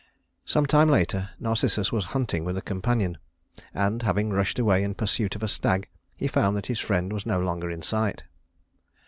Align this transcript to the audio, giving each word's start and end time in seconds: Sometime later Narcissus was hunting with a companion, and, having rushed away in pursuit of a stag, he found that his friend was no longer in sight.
Sometime 0.45 0.89
later 0.89 1.29
Narcissus 1.39 1.91
was 1.91 2.05
hunting 2.17 2.43
with 2.43 2.57
a 2.57 2.61
companion, 2.63 3.19
and, 3.71 4.01
having 4.01 4.31
rushed 4.31 4.57
away 4.57 4.83
in 4.83 4.95
pursuit 4.95 5.35
of 5.35 5.43
a 5.43 5.47
stag, 5.47 5.87
he 6.15 6.27
found 6.27 6.57
that 6.57 6.65
his 6.65 6.79
friend 6.79 7.13
was 7.13 7.27
no 7.27 7.39
longer 7.39 7.69
in 7.69 7.83
sight. 7.83 8.23